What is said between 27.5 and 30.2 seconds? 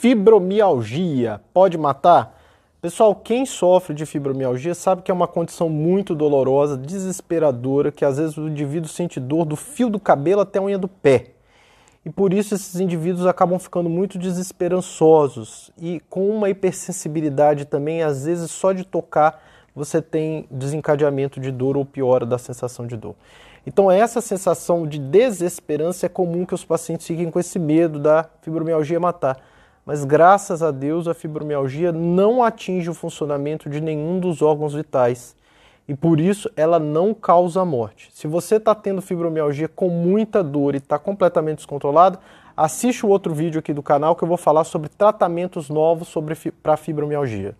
medo da fibromialgia matar. Mas